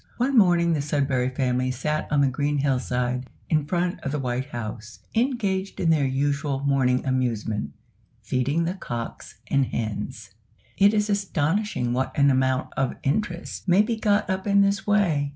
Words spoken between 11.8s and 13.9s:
what an amount of interest may